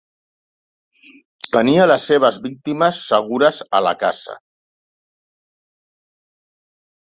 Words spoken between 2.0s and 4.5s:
seves víctimes segures a la casa.